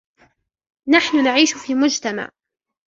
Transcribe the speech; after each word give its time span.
نحن 0.87 1.23
نعيش 1.23 1.53
في 1.53 1.75
مجتمع. 1.75 2.31